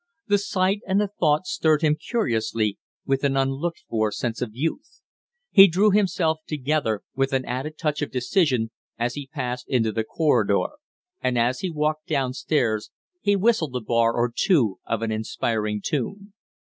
The 0.25 0.39
sight 0.39 0.81
and 0.87 0.99
the 0.99 1.11
thought 1.19 1.45
stirred 1.45 1.83
him 1.83 1.95
curiously 1.95 2.79
with 3.05 3.23
an 3.23 3.37
unlooked 3.37 3.83
for 3.87 4.11
sense 4.11 4.41
of 4.41 4.49
youth. 4.51 4.99
He 5.51 5.67
drew 5.67 5.91
himself 5.91 6.39
together 6.47 7.03
with 7.15 7.33
an 7.33 7.45
added 7.45 7.77
touch 7.77 8.01
of 8.01 8.09
decision 8.09 8.71
as 8.97 9.13
he 9.13 9.27
passed 9.31 9.67
out 9.69 9.75
into 9.75 9.91
the 9.91 10.03
corridor; 10.03 10.69
and 11.21 11.37
as 11.37 11.59
he 11.59 11.69
walked 11.69 12.07
down 12.07 12.33
stairs 12.33 12.89
he 13.21 13.35
whistled 13.35 13.75
a 13.75 13.79
bar 13.79 14.13
or 14.15 14.33
two 14.35 14.79
of 14.87 15.03
an 15.03 15.11
inspiriting 15.11 15.81
tune. 15.85 16.33